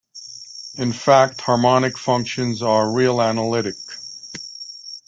[0.79, 3.75] In fact, harmonic functions are real analytic.